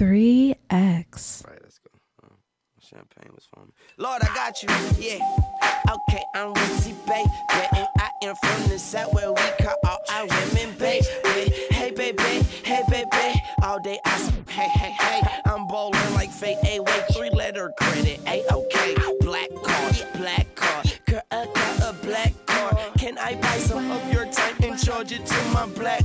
[0.00, 1.46] 3X.
[1.46, 1.90] Right, let's go.
[2.24, 2.28] Uh,
[2.80, 3.66] champagne was for.
[3.98, 4.70] Lord, I got you.
[4.98, 5.18] Yeah.
[5.90, 7.22] Okay, I'm Wizzy Bay.
[7.76, 11.04] And I am from the south where we call all our women babe.
[11.70, 12.22] Hey, baby.
[12.64, 13.42] Hey, baby.
[13.62, 15.20] All day I say, hey, hey, hey.
[15.44, 16.56] I'm bowling like fate.
[16.66, 18.20] A wait, three letter credit.
[18.26, 18.94] A okay.
[19.20, 20.98] Black card, black card.
[21.04, 22.76] Girl, I got a black card.
[22.96, 26.04] Can I buy some of your time and charge it to my black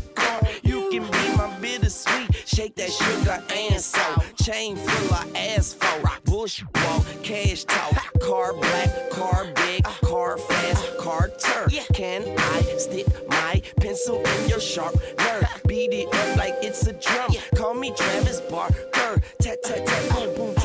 [0.99, 2.35] can be my bittersweet.
[2.45, 4.23] Shake that sugar and salt.
[4.41, 6.23] Chain full of asphalt.
[6.25, 7.93] Bush walk, cash talk.
[8.21, 11.73] Car black, car big, car fast, car turf.
[11.93, 15.61] Can I stick my pencil in your sharp nerve?
[15.67, 17.31] Beat it up like it's a drum.
[17.55, 19.21] Call me Travis Barker.
[19.41, 20.64] Tat tat tat, boom boom, tat tat,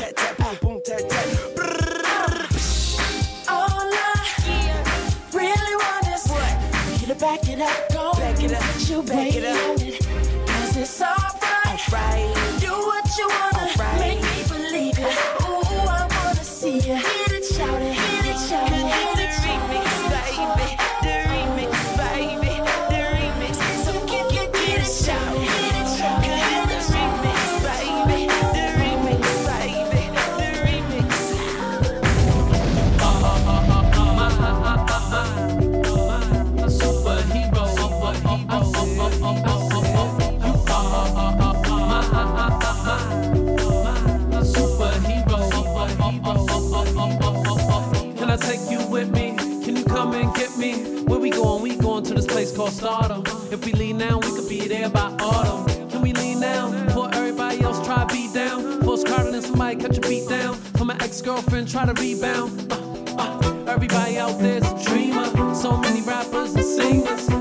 [52.71, 53.23] Stardom.
[53.51, 55.89] If we lean now, we could be there by autumn.
[55.89, 58.81] Can we lean now before everybody else try beat down?
[58.81, 60.55] Force Carter and somebody catch a beat down.
[60.77, 62.71] For my ex-girlfriend try to rebound.
[62.71, 65.25] Uh, uh, everybody out there's a dreamer.
[65.53, 67.40] So many rappers and singers.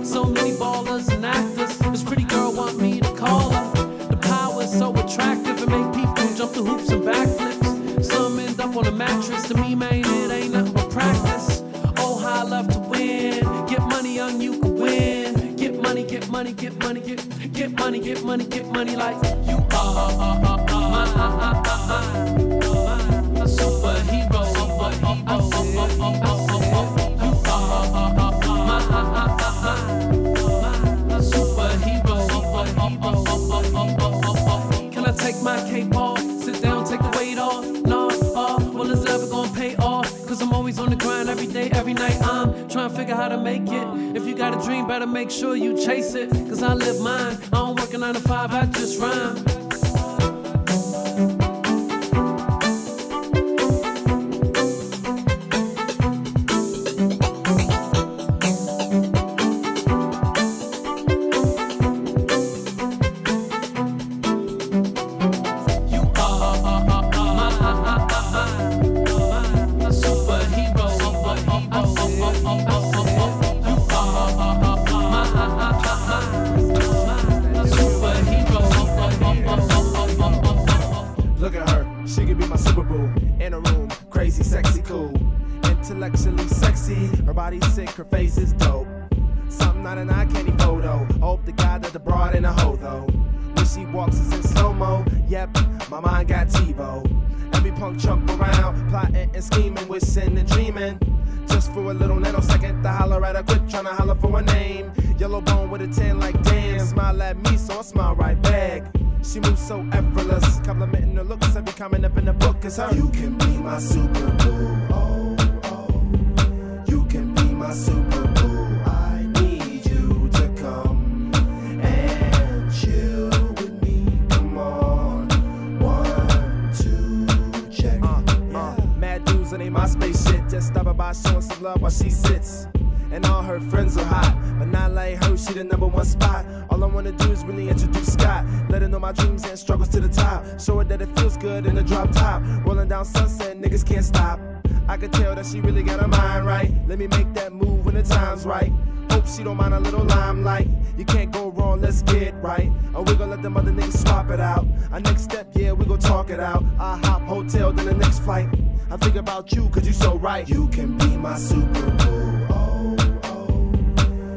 [145.61, 146.73] She really got her mind right.
[146.87, 148.73] Let me make that move when the time's right.
[149.11, 150.69] Hope she don't mind a little limelight.
[150.97, 152.71] You can't go wrong, let's get right.
[152.95, 154.67] Or we gon' let them other niggas swap it out.
[154.93, 156.65] Our next step, yeah, we gon' talk it out.
[156.79, 158.49] I hop hotel, then the next flight.
[158.91, 160.49] I think about you, cause you so right.
[160.49, 162.47] You can be my super boo.
[162.51, 163.73] Oh, oh.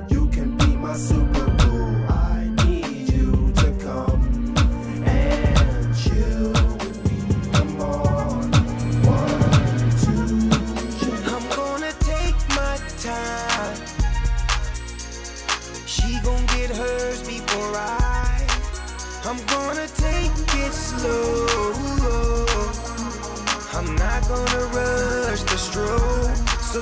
[0.09, 1.32] You can be my super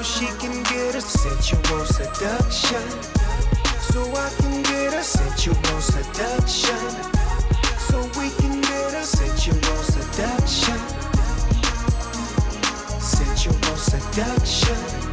[0.03, 2.81] so she can get a sensual seduction.
[3.79, 6.89] So I can get a sensual seduction.
[7.77, 10.77] So we can get a sensual seduction.
[12.99, 15.10] Sensual seduction.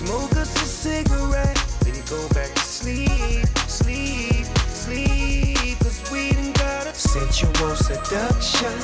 [0.00, 5.78] Smoke us a cigarette, then go back to sleep, sleep, sleep.
[5.78, 8.80] Cause we got a sensual seduction.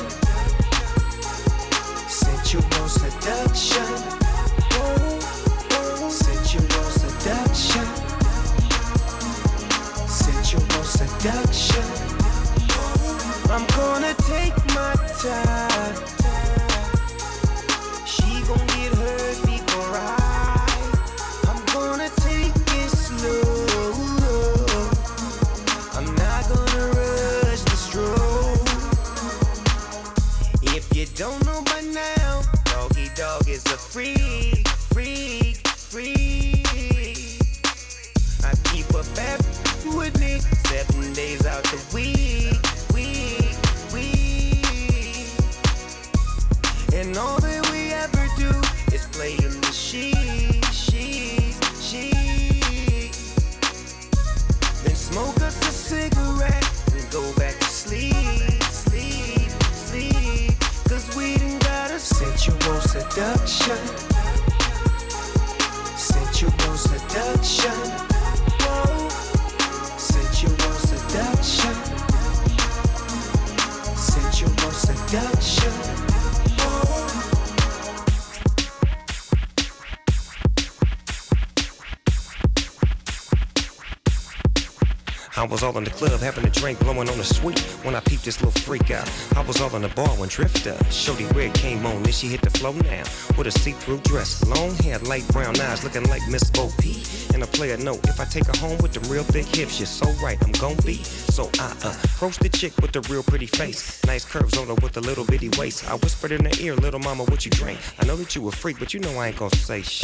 [2.07, 3.97] Sensual seduction.
[6.11, 7.87] Sensual seduction.
[10.07, 11.87] Sensual seduction.
[13.49, 16.16] I'm gonna take my time.
[85.37, 87.99] I was all in the club having a drink, blowing on the sweet when I
[87.99, 89.07] peeped this little freak out.
[89.35, 92.41] I was all in the bar when Drifter, Shorty Red came on, then she hit
[92.41, 93.03] the flow now
[93.37, 97.03] with a see-through dress, long hair, light brown eyes, looking like Miss Bo P.
[97.35, 99.85] And a player note, if I take her home with the real thick hips, you're
[99.85, 101.03] so right, I'm gon' be.
[101.03, 104.75] So I uh, approach the chick with the real pretty face, nice curves on her
[104.75, 105.87] with a little bitty waist.
[105.87, 107.79] I whispered in her ear, little mama, what you drink?
[107.99, 110.03] I know that you a freak, but you know I ain't gon' say shh.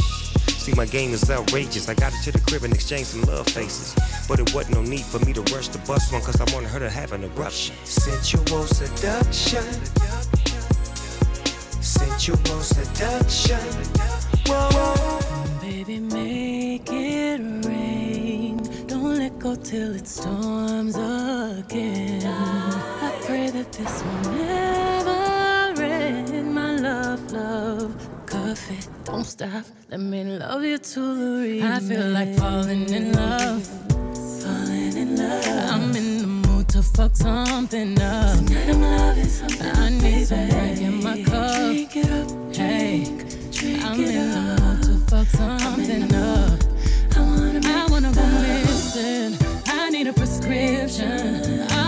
[0.64, 1.90] See, my game is outrageous.
[1.90, 3.94] I got it to the crib and exchanged some love faces.
[4.30, 6.70] But it wasn't no need for me to rush the bus one, cause I wanted
[6.70, 7.76] her to have an eruption.
[7.84, 9.62] Sensual seduction.
[11.82, 13.60] Sensual seduction.
[14.48, 15.20] Whoa.
[15.60, 18.56] Baby, make it rain.
[18.88, 22.26] Don't let go till it storms again.
[22.26, 26.56] I pray that this will never end.
[26.56, 27.93] My love, love,
[28.54, 28.78] coffee.
[29.06, 29.66] Don't stop.
[29.90, 31.72] Let me love you to the remix.
[31.72, 33.64] I feel like falling in love.
[34.44, 35.72] Falling in love.
[35.74, 38.38] I'm in the mood to fuck something up.
[38.38, 39.72] Tonight I'm loving something.
[39.86, 41.56] I need some drink in my cup.
[41.66, 42.56] Drink it up.
[42.56, 43.06] Hey.
[43.86, 46.60] I'm in the mood to fuck something up.
[47.16, 49.34] I wanna, I wanna go missing.
[49.68, 51.10] I need a prescription.
[51.10, 51.80] Mm-hmm.
[51.80, 51.83] I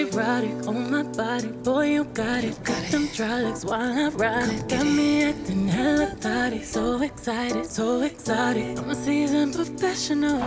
[0.00, 1.48] erotic on my body.
[1.48, 2.62] Boy, you got it.
[2.64, 4.68] Got them dry legs while I ride it.
[4.68, 8.78] Got me acting hella So excited, so excited.
[8.78, 10.40] I'm a seasoned professional.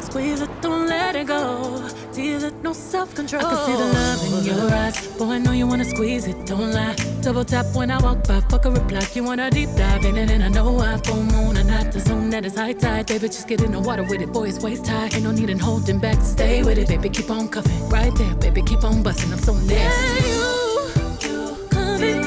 [0.00, 1.88] Squeeze it, don't let it go.
[2.12, 3.44] Tease it, no self control.
[3.44, 5.06] I can see the love in your eyes.
[5.18, 6.94] Boy, I know you wanna squeeze it, don't lie.
[7.22, 9.06] Double tap when I walk by, fuck a reply.
[9.14, 12.00] You wanna deep dive in it, and I know I full moon and not the
[12.00, 13.06] zone that is high tide.
[13.06, 15.06] Baby, just get in the water with it, boy, it's waist high.
[15.06, 17.88] Ain't no need in holding back, stay with it, baby, keep on cuffing.
[17.88, 19.74] Right there, baby, keep on busting, I'm so nasty.
[19.74, 22.22] Yeah, you,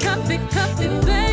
[0.00, 1.31] cuff it, cuff it, baby.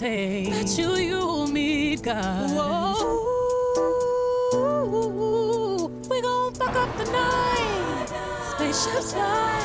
[0.00, 0.50] Levitate.
[0.50, 2.50] Bet you you'll meet God.
[2.50, 3.16] Whoa.
[6.08, 8.08] We gon' fuck up the night.
[8.54, 9.60] Spaceships fly.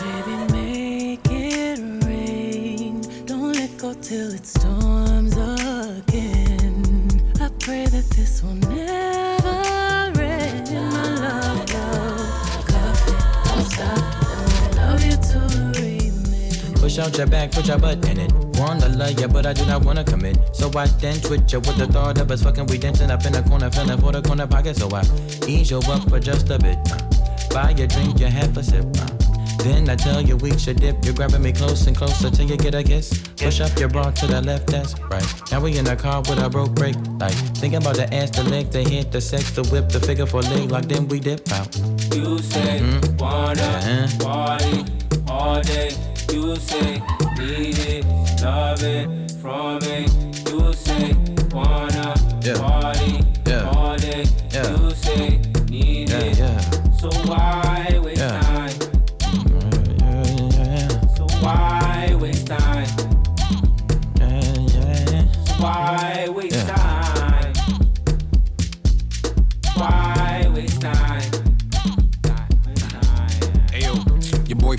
[0.00, 3.00] Baby, make it rain.
[3.26, 6.82] Don't let go till it storms again.
[7.40, 10.70] I pray that this will never end.
[10.72, 13.16] My love, love, coffee,
[13.48, 13.98] don't stop.
[14.64, 16.80] And I love you to the remix.
[16.80, 18.43] Push out your back, put your butt in it.
[18.64, 20.38] Wanna love ya, but I do not wanna commit.
[20.56, 22.66] So I then twitch ya with the thought of us fucking.
[22.66, 24.76] We dancing up in the corner, feeling for the corner pocket.
[24.76, 25.02] So I
[25.46, 26.78] ease your up for just a bit.
[26.90, 26.98] Uh,
[27.52, 28.86] buy your drink, you have a sip.
[28.96, 29.06] Uh,
[29.62, 31.04] then I tell you we should dip.
[31.04, 33.12] You're grabbing me close and closer till you get a kiss.
[33.36, 35.28] Push up your bra to the left, that's right.
[35.52, 37.36] Now we in the car with a broke brake light.
[37.60, 40.40] Thinking about the ass, the leg, the hit, the sex, the whip, the figure for
[40.40, 40.84] leg lock.
[40.84, 41.68] Then we dip out.
[42.14, 42.80] You say
[43.18, 44.08] wanna Uh-huh.
[44.24, 44.84] party
[45.28, 45.90] all day.
[46.34, 47.00] You say
[47.38, 48.04] need it,
[48.42, 49.08] love it
[49.40, 50.06] from me.
[50.50, 51.14] You say
[51.52, 52.58] wanna Yeah.
[52.58, 53.70] party Yeah.
[53.70, 54.24] all day.
[54.52, 54.70] Yeah.
[54.70, 56.38] You say need Yeah, it.
[56.38, 56.60] yeah.
[57.00, 58.40] So why waste Yeah.
[58.40, 58.76] time?
[59.46, 62.88] Yeah, yeah, So why waste time?
[65.60, 66.53] Why waste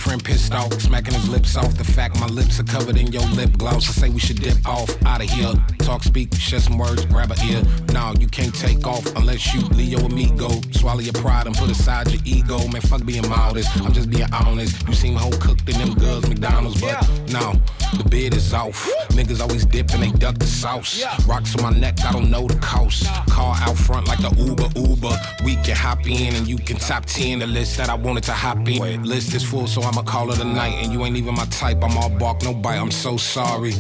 [0.06, 1.76] boyfriend pissed off, smacking his lips off.
[1.78, 3.90] The fact my lips are covered in your lip gloss.
[3.90, 5.75] I say we should dip off out of here.
[5.86, 7.62] Talk, speak, share some words, grab a ear.
[7.94, 10.50] Now you can't take off unless you Leo amigo.
[10.72, 12.58] Swallow your pride and put aside your ego.
[12.70, 13.70] Man, fuck being modest.
[13.84, 14.88] I'm just being honest.
[14.88, 17.54] You seem whole cooked in them girls McDonald's, but no,
[17.98, 18.90] the bid is off.
[19.10, 21.04] Niggas always dip and they duck the sauce.
[21.28, 23.06] Rocks on my neck, I don't know the cost.
[23.30, 25.16] Car out front like the Uber Uber.
[25.44, 28.34] We can hop in and you can top 10 the list that I wanted to
[28.34, 29.04] hop in.
[29.04, 30.84] List is full, so I'ma call it a night.
[30.84, 31.84] And you ain't even my type.
[31.84, 32.78] I'm all bark, no bite.
[32.78, 33.74] I'm so sorry.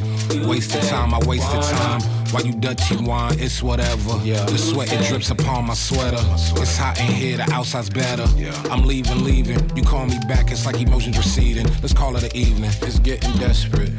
[0.45, 1.95] Wasted time, I wasted time.
[2.32, 3.40] Why you dirty wine?
[3.40, 4.20] It's whatever.
[4.24, 4.46] Yeah.
[4.46, 6.24] The sweat it drips upon my sweater.
[6.62, 8.25] It's hot in here, the outside's better.
[8.36, 8.54] Yeah.
[8.72, 9.60] I'm leaving, leaving.
[9.75, 11.68] You call me back, it's like emotions receding.
[11.82, 12.72] Let's call it an evening.
[12.82, 13.92] It's getting desperate.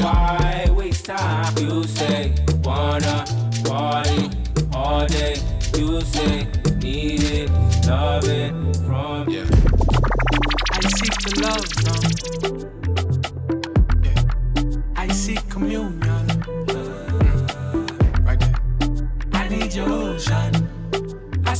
[0.00, 1.56] Why waste time?
[1.58, 3.24] You say wanna
[3.64, 4.30] party
[4.74, 5.36] all day.
[5.76, 6.46] You say
[6.78, 7.50] need it,
[7.86, 8.52] love it
[8.84, 9.46] from Yeah.
[10.72, 12.71] I seek the love from.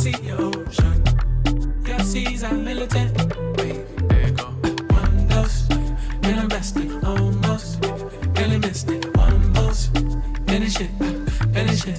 [0.02, 1.04] See your ocean.
[1.87, 3.16] Your seas are militant.
[3.56, 4.47] Wait, there go.
[5.00, 5.68] One dose,
[6.23, 7.78] then I'm resting almost.
[8.37, 9.16] Really missed it.
[9.16, 9.90] One dose,
[10.49, 10.90] finish it,
[11.54, 11.99] finish it,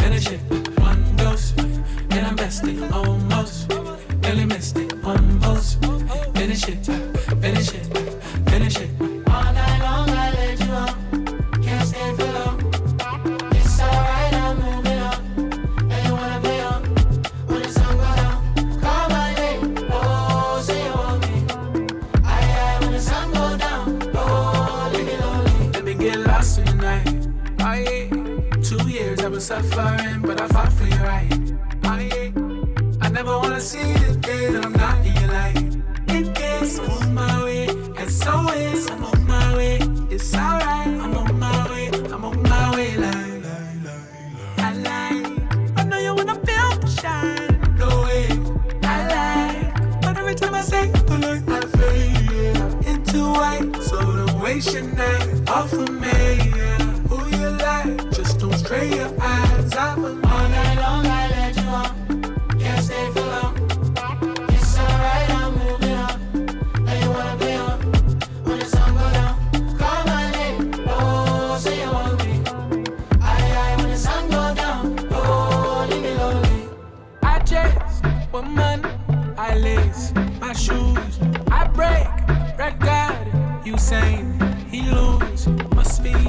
[0.00, 0.40] finish it.
[0.80, 1.52] One dose,
[2.10, 3.29] then I'm resting almost.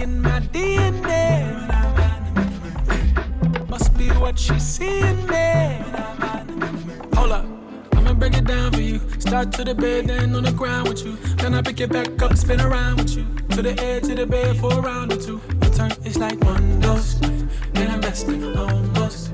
[0.02, 1.70] in my DNA.
[3.70, 5.78] Must be what she's seeing me.
[7.14, 7.46] Hold up.
[7.96, 9.00] I'ma break it down for you.
[9.20, 11.16] Start to the bed, then on the ground with you.
[11.38, 13.26] Then I pick it back up, spin around with you.
[13.56, 15.40] To the edge of the bed for a round or two.
[15.62, 17.16] Return is like one dose.
[17.74, 19.34] Then I'm it almost.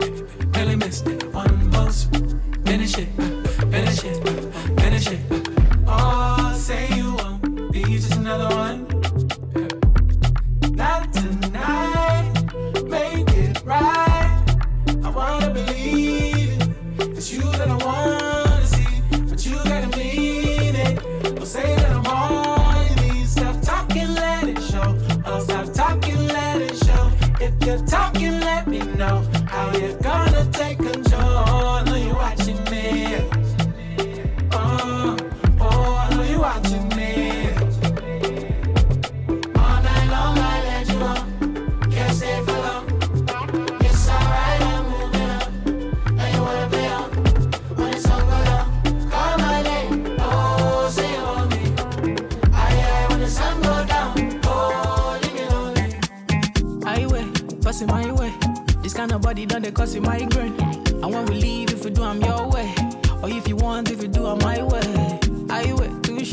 [0.52, 2.08] Barely missed it, one pulse.
[2.66, 3.37] Finish it.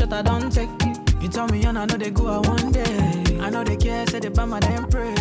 [0.04, 0.68] shot I don't take.
[1.22, 3.38] You tell me and I know they go out one day.
[3.40, 5.14] I know they care, say they buy my damn pray.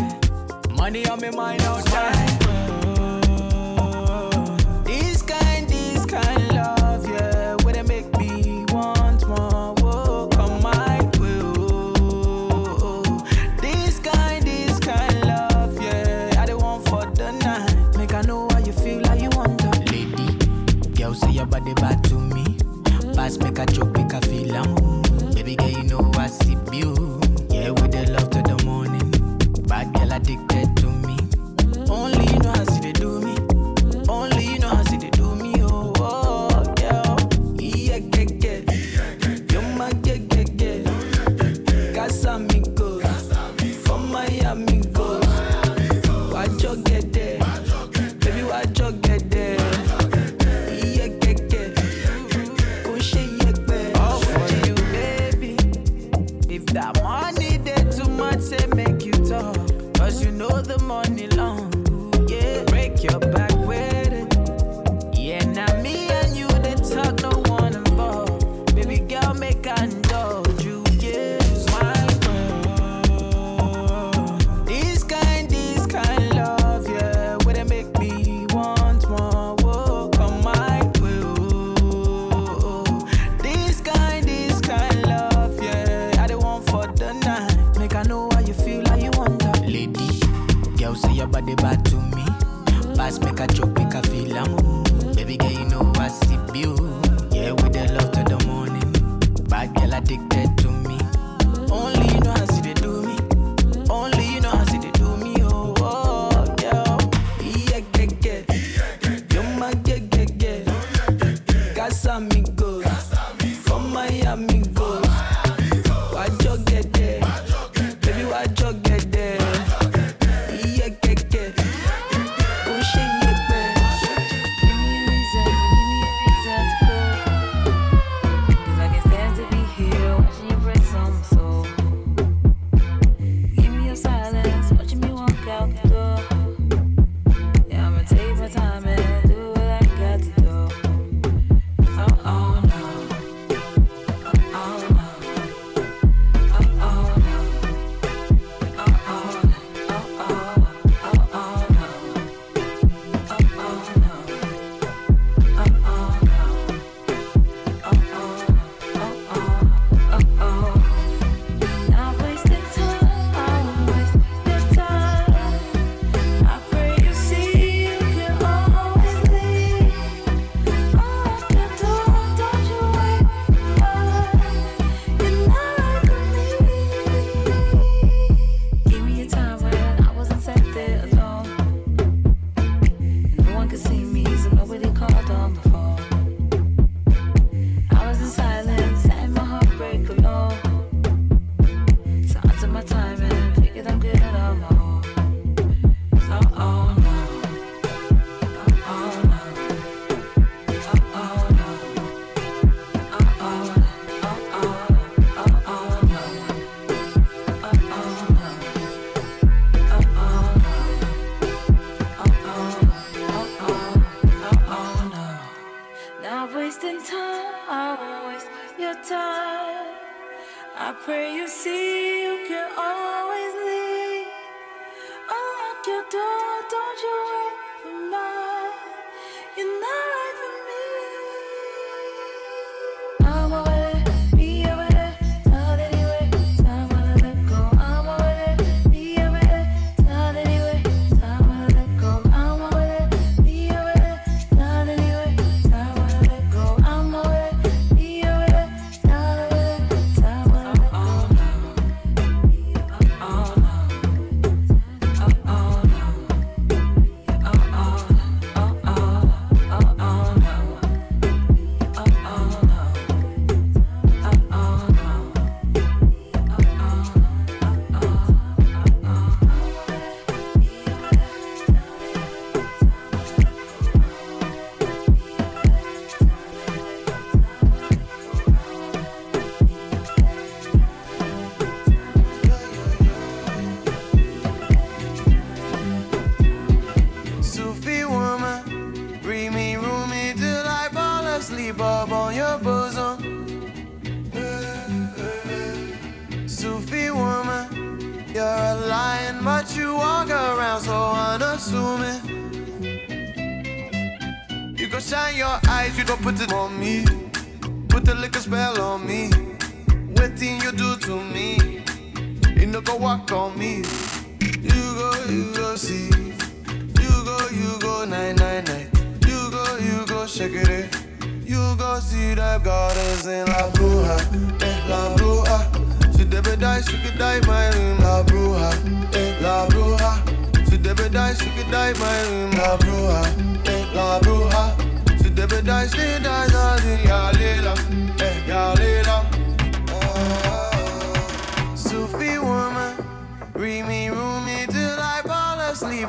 [0.75, 2.39] Money on me mind all time.
[4.83, 10.29] This kind, this kind love, yeah, where they make me want more.
[10.29, 11.39] Come my way.
[12.81, 13.03] Oh,
[13.61, 16.45] this kind, this kind love, yeah,
[16.89, 17.97] for the night.
[17.97, 20.37] Make I know how you feel, how you want, lady.
[20.95, 22.57] Girl, say your body bad to me.
[23.39, 23.92] Make a joke.
[24.13, 24.82] Café Lamo.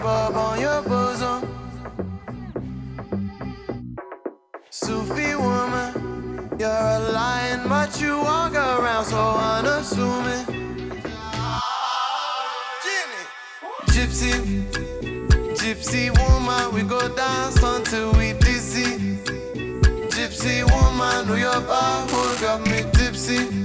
[0.05, 1.49] Asleep on your bosom.
[4.71, 10.45] Sufi woman, you're a lion, but you walk around so unassuming.
[13.95, 14.33] Gypsy,
[15.57, 19.17] gypsy woman, we go dance until we dizzy.
[20.11, 23.63] Gypsy woman, know your power ah, got me tipsy.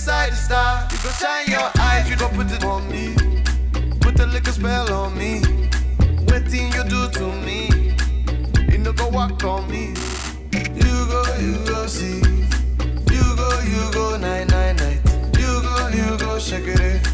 [0.00, 0.88] Inside the star.
[0.90, 3.14] You go shine your eyes, you don't put it on me.
[4.00, 5.42] Put the liquor spell on me.
[6.24, 7.92] What thing you do to me?
[8.72, 9.92] You no go walk on me.
[10.52, 12.16] You go, you go see.
[13.12, 15.00] You go, you go night, night, night.
[15.38, 17.06] You go, you go shake it.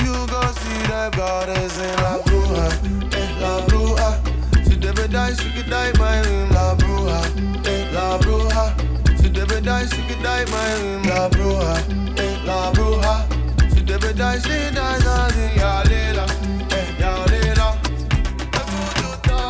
[0.00, 2.66] You go see the goddess in La Bruja,
[3.20, 4.10] eh, La Bruja.
[4.64, 7.20] She never die, she could die my room, La Bruja,
[7.68, 8.64] eh, La Bruja.
[9.20, 11.76] She never die, she could die my room, La Bruja,
[12.18, 12.19] eh,
[12.50, 13.14] La Bruja.
[13.72, 16.24] She never die, she dies, I think, ya lila,
[16.78, 17.68] eh, ya lila.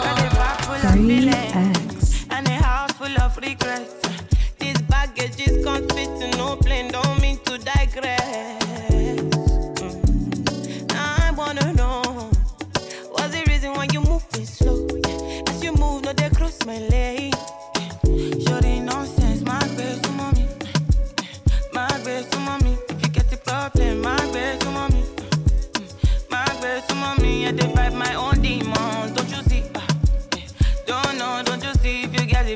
[0.04, 3.94] Got a bag full of feelings and a house full of regrets.
[4.58, 8.62] This baggage is can't fit in no plane, don't mean to digress.
[8.90, 9.30] Mm.
[10.92, 12.02] I wanna know
[13.14, 14.78] what's the reason why you moving slow?
[15.48, 17.19] As you move, no they cross my lane.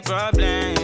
[0.04, 0.76] Problem?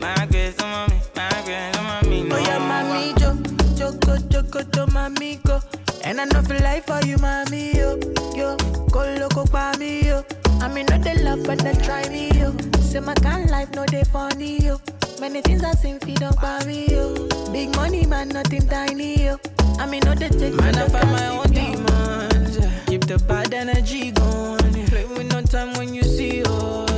[0.00, 2.22] My best to mommy, my best to mommy.
[2.22, 2.36] No.
[2.36, 3.36] Oh yeah, mami, jo,
[3.76, 5.60] joko, joko, to mami, go.
[6.04, 7.98] And I know feel life for you, mami, yo,
[8.34, 8.56] yo.
[8.90, 10.24] Go loco, pa me, yo.
[10.60, 12.56] I mean, not the love, but they try me, yo.
[12.80, 14.80] Say my kind life, no they funny, yo.
[15.20, 17.28] Many things I seen feed up by me, yo.
[17.52, 19.38] Big money, man, nothing tiny, yo.
[19.78, 22.58] I mean, no they take Man, I find my own demons.
[22.86, 24.86] Keep the bad energy going.
[24.86, 26.89] Play with no time when you see us.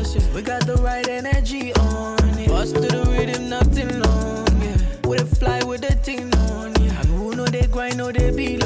[0.42, 2.18] Got the right energy on.
[2.38, 2.48] Yeah.
[2.48, 4.46] Bust to the rhythm, nothing long.
[4.62, 4.76] Yeah.
[5.08, 6.74] We dey fly with the thing on.
[6.82, 6.98] Yeah.
[7.00, 8.61] And who know they grind, know they belong.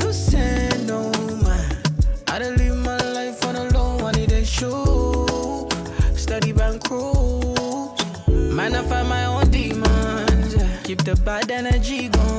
[0.00, 1.10] no send no
[1.42, 1.76] man.
[2.28, 5.68] I done live my life on a low one, it ain't show.
[6.14, 8.02] Study bankrupt.
[8.28, 10.54] Man, I find my own demons.
[10.84, 12.31] Keep the bad energy going.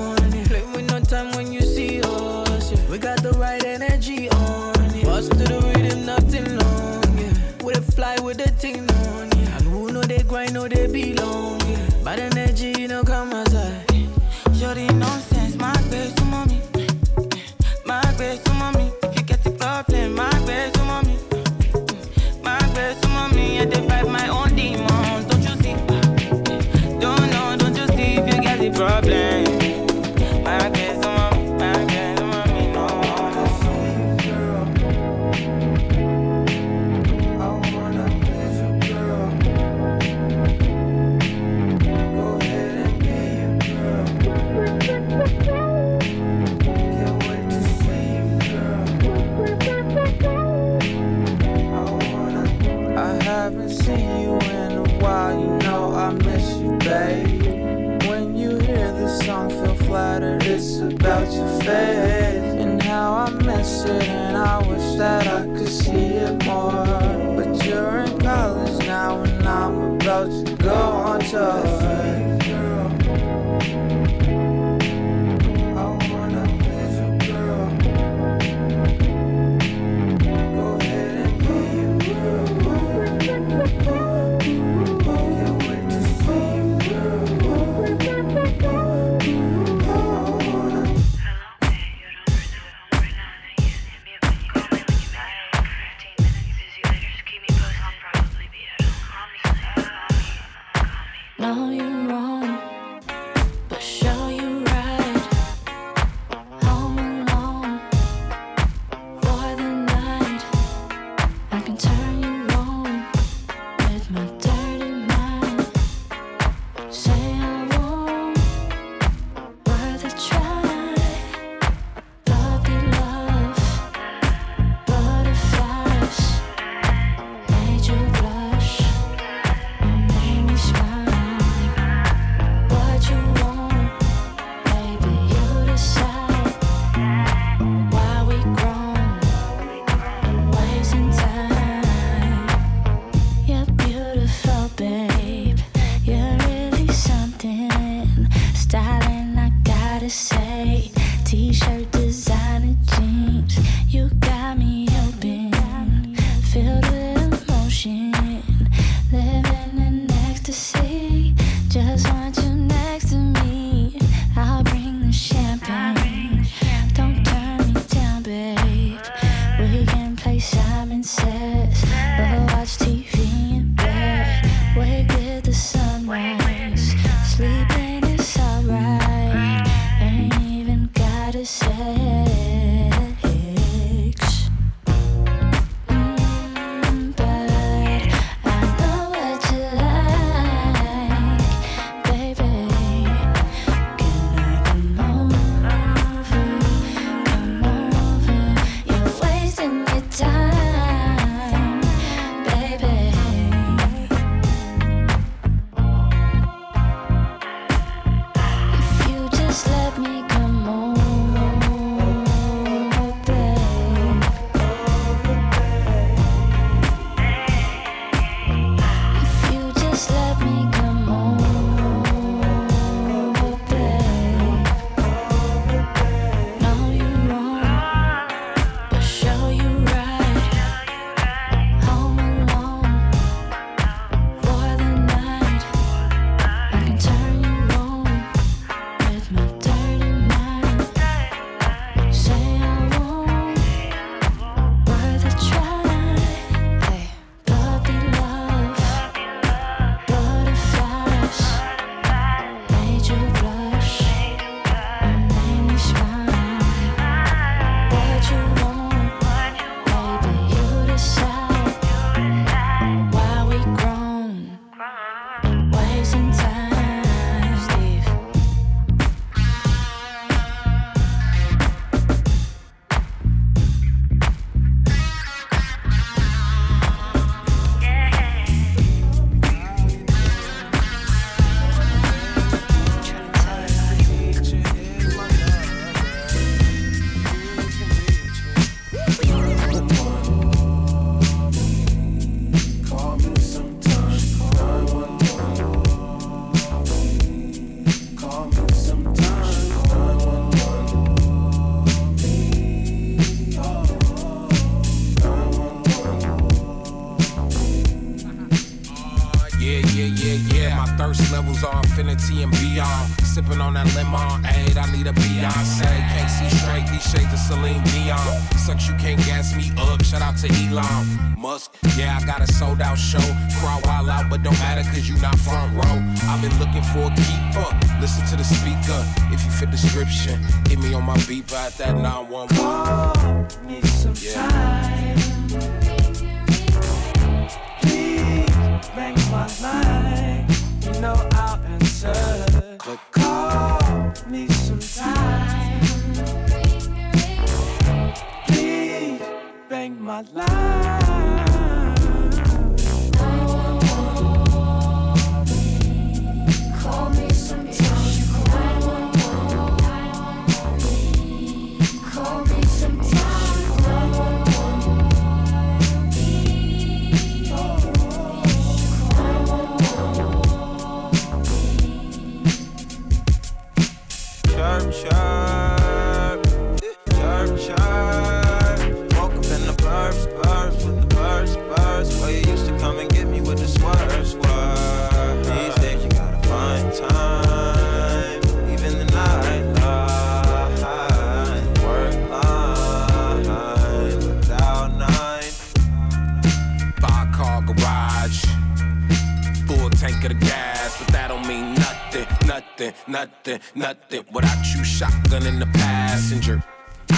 [403.75, 404.25] Nothing.
[404.33, 406.63] Without you, shotgun in the passenger.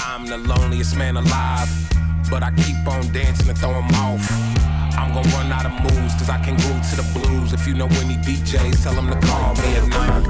[0.06, 1.70] I'm the loneliest man alive,
[2.30, 4.30] but I keep on dancing to throw 'em off.
[4.98, 7.54] I'm gonna run out of moves, cause I can glue to the blues.
[7.54, 10.24] If you know any DJs, tell them to call me at night.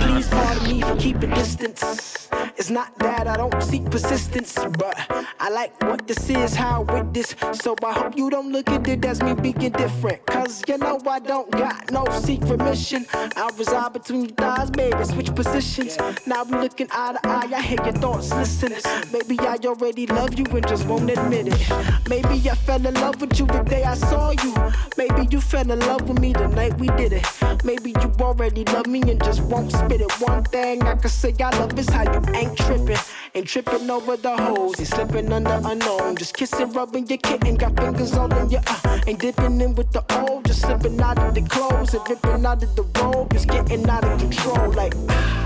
[0.00, 2.28] Please pardon me for keeping distance.
[2.56, 4.96] It's not that I don't seek persistence, but
[5.40, 7.34] I like what this is, how with this.
[7.52, 10.24] So I hope you don't look at it as me being different.
[10.26, 13.06] Cause you know I don't got no secret mission.
[13.14, 15.98] I reside between your thighs, baby, switch positions.
[16.26, 18.72] Now we looking eye to eye, I hear your thoughts, listen.
[19.12, 22.08] Maybe I already love you and just won't admit it.
[22.08, 24.54] Maybe I fell in love with you the day I saw you.
[24.96, 27.26] Maybe you fell in love with me the night we did it.
[27.64, 30.12] Maybe you already love me and just won't spit it.
[30.20, 32.98] One thing I can say I love is how you ain't tripping.
[33.34, 36.16] Ain't tripping over the hoes, ain't slipping under unknown.
[36.16, 39.00] Just kissing, rubbing your kitten, got fingers all in your uh.
[39.06, 42.62] Ain't dipping in with the old, just slipping out of the clothes and ripping out
[42.62, 43.32] of the robe.
[43.32, 44.92] It's getting out of control, like.
[44.92, 45.41] Before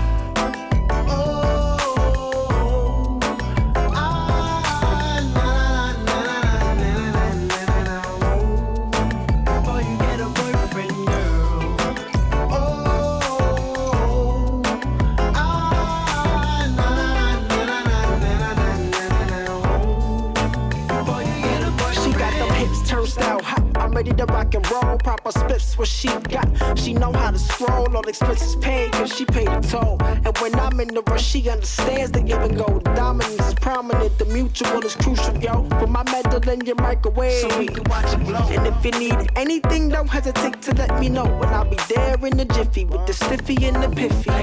[23.97, 24.97] ready to rock and roll.
[24.99, 26.47] Proper spliffs what she got.
[26.77, 27.95] She know how to scroll.
[27.95, 29.97] All expenses paid cause she paid the toll.
[30.01, 32.79] And when I'm in the rush, she understands the give and go.
[32.83, 34.15] The dominance is prominent.
[34.19, 35.63] The mutual is crucial, yo.
[35.79, 37.41] Put my metal in your microwave.
[37.41, 38.45] So we can watch it blow.
[38.55, 41.25] And if you need anything, don't hesitate to let me know.
[41.25, 44.41] And I'll be there in the jiffy with the stiffy and the piffy.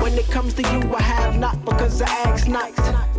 [0.00, 3.13] When it comes to you, I have not because I ask not.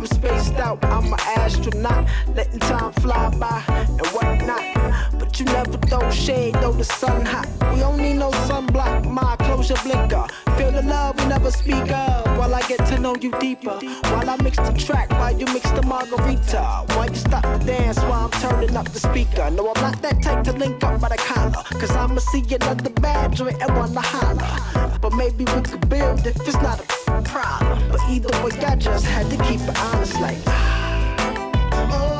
[0.00, 4.64] I'm spaced out, I'm an astronaut, letting time fly by and whatnot.
[5.18, 7.46] But you never throw shade, though the sun hot.
[7.74, 10.26] We don't need no sunblock, my closure blinker.
[10.60, 13.78] Feel the love we never speak of while I get to know you deeper.
[14.12, 16.84] While I mix the track, while you mix the margarita.
[16.94, 19.50] While you stop the dance while I'm turning up the speaker.
[19.52, 21.64] No, I'm not that type to link up by the collar.
[21.80, 24.98] Cause I'ma see another bad joint and wanna holler.
[25.00, 27.88] But maybe we could build if it's not a problem.
[27.90, 30.44] But either way, I just had to keep it honest like.
[30.44, 32.19] Before oh.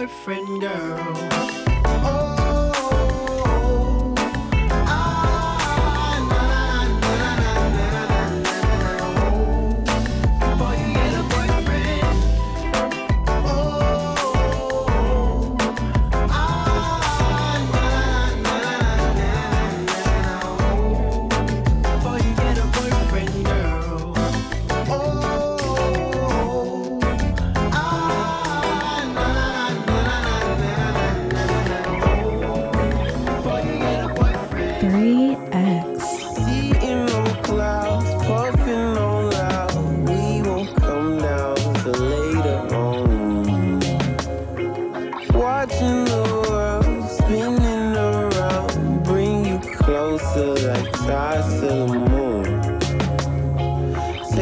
[0.00, 1.29] Boyfriend, girl.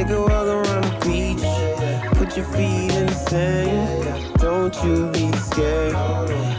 [0.09, 4.39] Take a walk around the beach, put your feet in the sand.
[4.39, 5.95] Don't you be scared,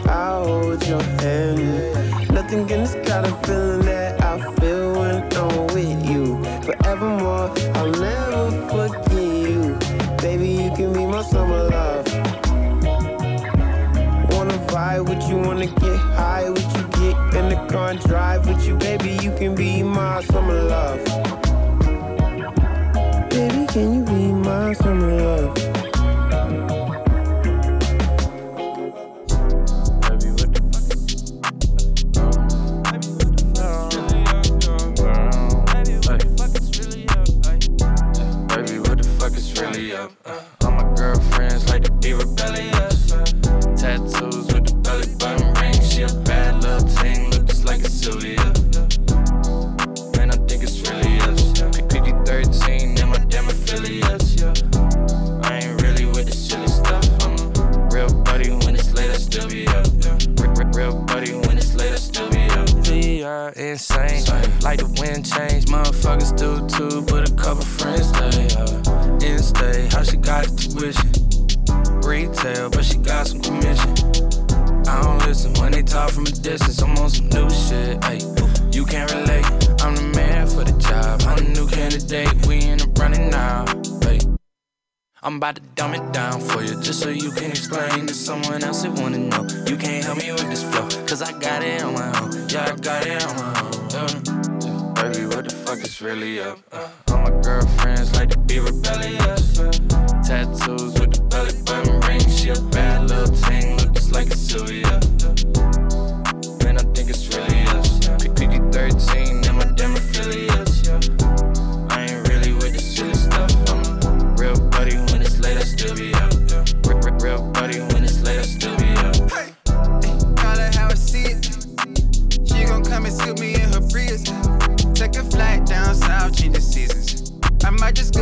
[0.06, 2.48] I'll hold your hand.
[2.48, 6.40] thinking it's got a feeling that I feel when I'm with you.
[6.62, 9.76] Forevermore, I'll never forget you.
[10.18, 12.06] Baby, you can be my summer love.
[14.30, 18.46] Wanna vibe with you, wanna get high with you, get in the car and drive
[18.46, 18.76] with you.
[18.76, 21.09] Baby, you can be my summer love.
[24.70, 25.49] My summer love?
[65.10, 68.46] Wind change, motherfuckers do too, but a couple friends stay.
[68.56, 71.10] Uh, in stay, how she got it tuition?
[72.06, 73.90] Retail, but she got some commission.
[74.86, 76.80] I don't listen when they talk from a distance.
[76.80, 77.98] I'm on some new shit.
[78.04, 78.20] Ay,
[78.70, 79.44] you can't relate.
[79.82, 81.22] I'm the man for the job.
[81.22, 82.46] I'm the new candidate.
[82.46, 83.64] We in the running now.
[84.06, 84.20] Ay.
[85.24, 88.62] I'm about to dumb it down for you just so you can explain to someone
[88.62, 89.42] else that wanna know.
[89.66, 92.48] You can't help me with this flow, cause I got it on my own.
[92.48, 93.80] Yeah, I got it on my own.
[93.90, 94.39] Yeah.
[95.00, 96.58] Baby, what the fuck is really up?
[97.08, 99.56] All my girlfriends like to be rebellious.
[100.28, 102.20] Tattoos with the belly button ring.
[102.28, 105.00] She a bad little thing, look just like a Sylvia.
[106.62, 108.08] Man, I think it's really us.
[108.36, 109.29] PG 13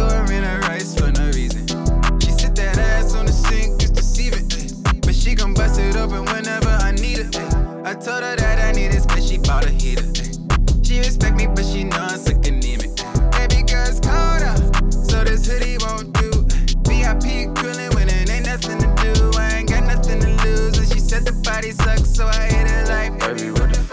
[0.01, 0.48] I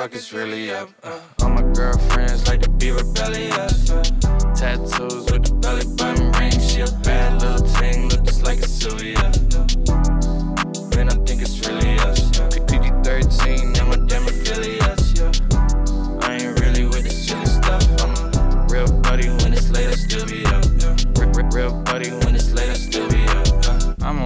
[0.06, 0.88] fuck is really up?
[1.04, 3.90] Uh, all my girlfriends like to be rebellious.
[3.90, 4.04] Uh,
[4.54, 6.52] tattoos with the belly button ring.
[6.60, 9.18] She a bad little thing, look just like a Sylvia.
[10.94, 12.30] Man, I think it's really us.
[12.70, 13.75] PG 13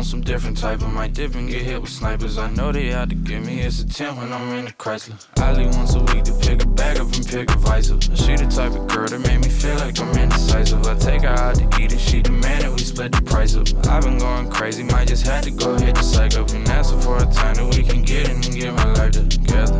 [0.09, 2.39] some different type of might dip and get hit with snipers.
[2.39, 3.61] I know they out to get me.
[3.61, 5.13] It's a 10 when I'm in the Chrysler.
[5.37, 8.01] I leave once a week to pick a bag up and pick a up.
[8.17, 10.83] She the type of girl that made me feel like I'm indecisive.
[10.87, 13.67] I take her out to eat and she demanded we split the price up.
[13.85, 16.91] I've been going crazy, might just had to go hit the psych up and ask
[16.91, 19.77] her for a time that we can get in and get my life together.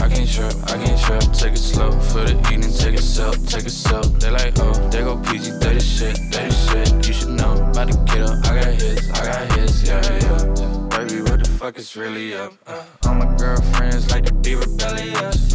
[0.00, 1.92] I can't trip, I can't trip, take it slow.
[2.00, 4.04] For the evening, take a sip, take a sip.
[4.18, 7.01] They like, oh, they go PG, they the shit, they the shit.
[7.88, 8.46] You should know, about to get up.
[8.46, 10.88] I got hits, I got hits, yeah, yeah.
[10.88, 12.52] Baby, what the fuck is really up?
[12.64, 15.52] Uh, all my girlfriends like to be rebellious.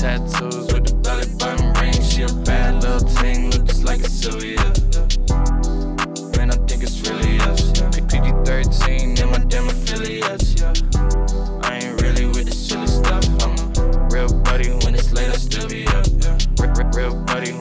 [0.00, 1.92] Tattoos with the belly button ring.
[2.02, 4.56] She a bad little thing, look just like a Sylvia.
[6.36, 7.72] Man, I think it's really us.
[8.08, 10.72] PG 13 and my damn affiliates, yeah.
[11.62, 13.24] I ain't really with the silly stuff.
[13.44, 16.06] I'm a real buddy when it's late, I still be up.
[16.94, 17.52] Real buddy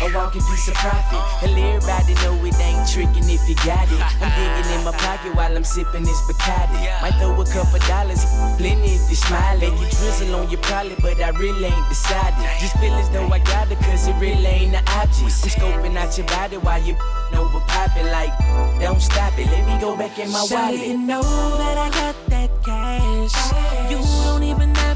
[0.00, 1.20] a walking piece of profit.
[1.42, 4.00] And everybody know it ain't tricking if you got it.
[4.22, 6.78] I'm digging in my pocket while I'm sipping this Bacardi.
[7.02, 8.24] Might throw a couple dollars,
[8.56, 9.58] plenty if you smile.
[9.58, 12.38] Let you drizzle on your probably, but I really ain't decided.
[12.60, 15.22] Just feel as though I got it, cause it really ain't the object.
[15.22, 16.96] I'm scoping out your body while you
[17.34, 18.32] over popping like,
[18.80, 19.46] don't stop it.
[19.46, 20.86] Let me go back in my Shawty, wallet.
[20.86, 23.90] you know that I got that cash.
[23.90, 24.87] You don't even have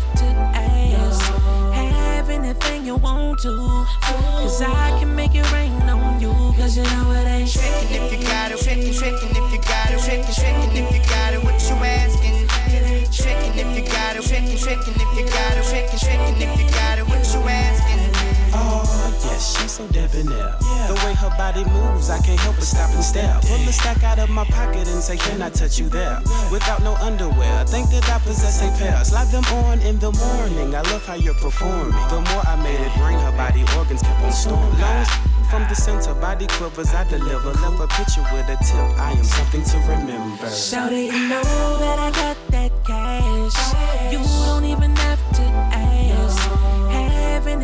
[2.92, 3.86] you want to.
[4.02, 6.32] Cause I can make it rain on you.
[6.58, 9.90] Cause you know it ain't Trickin' if you got it, trickin', trickin' if you got
[9.90, 12.46] it, trickin', trickin' if you got it, what you asking?
[13.08, 16.70] Trickin' if you got it, trickin', trickin' if you got it, trickin', trickin' if you
[16.70, 18.00] got it, what you asking?
[18.54, 19.01] Oh,
[19.42, 20.56] she's so debonair.
[20.88, 23.38] The way her body moves, I can't help but stop and stare.
[23.42, 26.20] Pull the stack out of my pocket and say, Can I touch you there?
[26.50, 29.04] Without no underwear, I think that I possess a pair.
[29.04, 30.74] Slide them on in the morning.
[30.74, 31.92] I love how you're performing.
[32.08, 34.80] The more I made it rain, her body organs kept on storming.
[34.80, 35.06] Long
[35.50, 37.52] from the center, body quivers, I deliver.
[37.60, 38.98] Left a picture with a tip.
[38.98, 40.48] I am something to remember.
[40.48, 41.42] Shout it, you know
[41.78, 44.12] that I got that cash.
[44.12, 44.18] You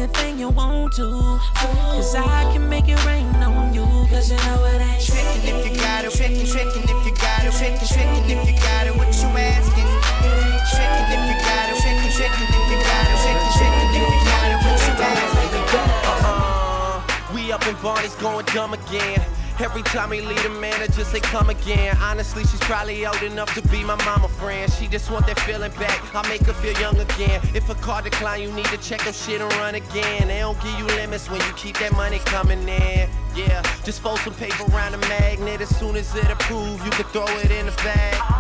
[0.09, 1.39] anything you want to.
[1.55, 3.85] Cause I can make it rain on you.
[4.11, 7.45] Cause you know it ain't Trickin' if you got it, trickin', trickin' if you got
[7.45, 9.89] it, trickin', trickin' if you got it, what you asking?
[10.73, 14.21] Trickin' if you got it, trickin', trickin' if you got it, trickin', trickin' if you
[14.29, 15.53] got it, what you asking?
[16.25, 17.03] Uh,
[17.35, 19.38] we up in Barney's going dumb again.
[19.61, 21.97] Every time he leave the manager just say come again.
[22.01, 24.71] Honestly, she's probably old enough to be my mama friend.
[24.73, 26.15] She just want that feeling back.
[26.15, 27.41] I make her feel young again.
[27.55, 30.29] If a car decline, you need to check her shit and run again.
[30.29, 33.09] They don't give you limits when you keep that money coming in.
[33.35, 35.61] Yeah, just fold some paper around the magnet.
[35.61, 38.38] As soon as it approve, you can throw it in the bag.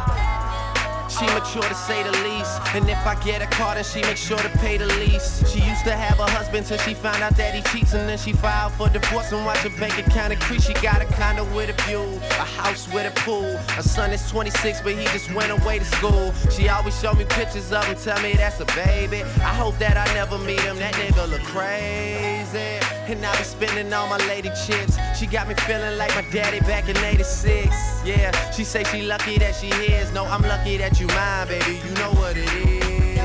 [1.19, 2.61] She mature to say the least.
[2.75, 5.43] And if I get a car, then she makes sure to pay the lease.
[5.51, 7.93] She used to have a husband till she found out that he cheats.
[7.95, 10.67] And then she filed for divorce and watch her bank account increase.
[10.67, 12.05] She got a condo with a view,
[12.39, 13.57] a house with a pool.
[13.75, 16.33] Her son is 26, but he just went away to school.
[16.51, 19.23] She always show me pictures of him, tell me that's a baby.
[19.23, 20.79] I hope that I never meet him.
[20.79, 22.98] That nigga look crazy.
[23.11, 24.99] And I be spending all my lady chips.
[25.19, 27.75] She got me feeling like my daddy back in 86.
[28.05, 30.13] Yeah, she say she lucky that she is.
[30.13, 31.81] No, I'm lucky that you mine, baby.
[31.83, 33.19] You know what it is.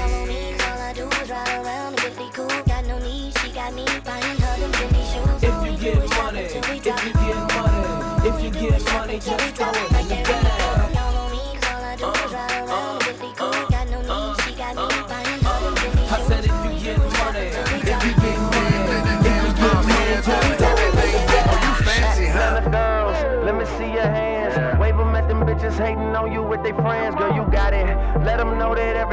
[0.64, 2.48] All I do is ride around and really cool.
[2.48, 5.44] Got no need, she got me buying her them Billy shoes.
[5.44, 7.04] If you get money, if you get
[7.54, 10.63] money, if you get money, just throw it in the bag.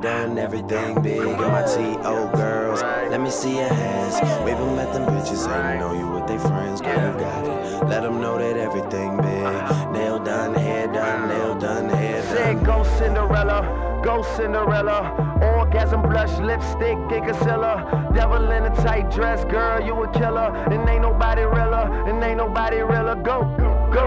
[0.00, 1.20] Done, everything big.
[1.20, 2.80] And my TO girls,
[3.10, 4.14] let me see your hands.
[4.44, 6.80] Wave 'em at them bitches, hating on you with they friends.
[6.80, 7.86] Girl, you got it.
[7.86, 9.92] Let 'em know that everything big.
[9.92, 12.36] Nail done, hair done, nail done, hair done.
[12.36, 13.60] Said go Cinderella,
[14.02, 15.12] go Cinderella.
[15.58, 17.84] Orgasm blush, lipstick, Gigasilla.
[18.14, 20.50] Devil in a tight dress, girl, you a killer.
[20.70, 23.16] And ain't nobody realer, and ain't nobody realer.
[23.16, 24.06] Go, go, go,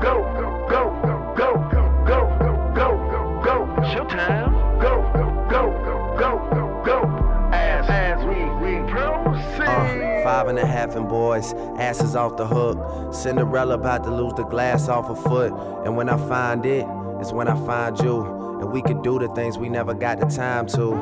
[0.00, 0.14] go,
[0.68, 0.82] go,
[1.36, 1.50] go,
[2.04, 2.20] go,
[2.74, 2.90] go,
[3.42, 3.66] go.
[3.92, 4.28] Showtime.
[4.28, 4.49] Go, go,
[10.22, 13.14] five and a half and boys, asses off the hook.
[13.14, 15.52] Cinderella about to lose the glass off her foot.
[15.84, 16.86] And when I find it, it,
[17.20, 18.39] is when I find you.
[18.60, 20.92] And we can do the things we never got the time to.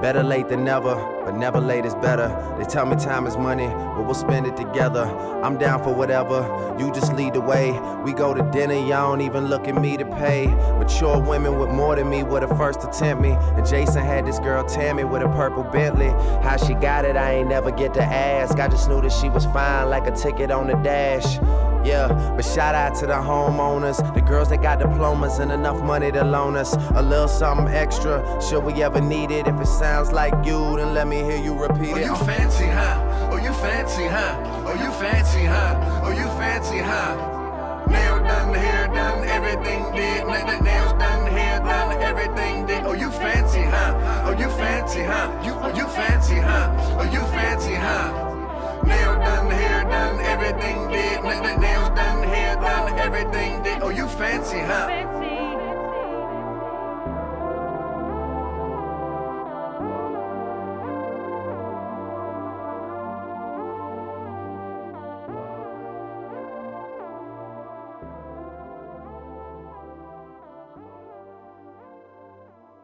[0.00, 0.94] Better late than never,
[1.24, 2.28] but never late is better.
[2.56, 5.02] They tell me time is money, but we'll spend it together.
[5.42, 7.72] I'm down for whatever, you just lead the way.
[8.04, 10.46] We go to dinner, y'all don't even look at me to pay.
[10.46, 13.32] Mature women with more than me were the first to tempt me.
[13.32, 16.10] And Jason had this girl Tammy with a purple Bentley.
[16.42, 18.56] How she got it, I ain't never get to ask.
[18.58, 21.38] I just knew that she was fine, like a ticket on the dash.
[21.84, 26.10] Yeah, but shout out to the homeowners, the girls that got diplomas and enough money
[26.12, 28.22] to loan us a little something extra.
[28.42, 29.46] Should we ever need it?
[29.46, 32.08] If it sounds like you, then let me hear you repeat oh, it.
[32.10, 33.28] Oh, you fancy, huh?
[33.32, 34.64] Oh, you fancy, huh?
[34.66, 36.02] Oh, you fancy, huh?
[36.04, 37.86] Oh, you fancy, huh?
[37.88, 40.26] Nail done, hair done, everything did.
[40.26, 42.84] Na- na- Nails done, hair done, everything did.
[42.84, 44.26] Oh, you fancy, huh?
[44.26, 45.30] Oh, you fancy, huh?
[45.42, 46.98] You, oh, you fancy, huh?
[46.98, 48.27] Oh, you fancy, huh?
[48.88, 51.22] Nail done, hair done, everything did.
[51.22, 53.82] Na- na- Nails done, hair done, everything did.
[53.82, 54.88] Oh, you fancy, huh?